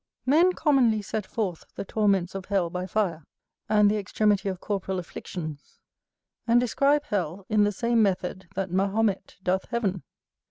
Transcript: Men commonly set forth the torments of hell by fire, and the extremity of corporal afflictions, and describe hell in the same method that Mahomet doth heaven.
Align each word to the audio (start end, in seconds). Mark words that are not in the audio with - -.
Men 0.25 0.53
commonly 0.53 1.03
set 1.03 1.27
forth 1.27 1.63
the 1.75 1.85
torments 1.85 2.33
of 2.33 2.45
hell 2.45 2.71
by 2.71 2.87
fire, 2.87 3.23
and 3.69 3.87
the 3.91 3.99
extremity 3.99 4.49
of 4.49 4.59
corporal 4.59 4.97
afflictions, 4.97 5.79
and 6.47 6.59
describe 6.59 7.03
hell 7.03 7.45
in 7.49 7.65
the 7.65 7.71
same 7.71 8.01
method 8.01 8.47
that 8.55 8.71
Mahomet 8.71 9.35
doth 9.43 9.65
heaven. 9.65 10.01